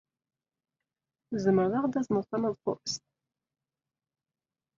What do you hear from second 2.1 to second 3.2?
taneḍfust?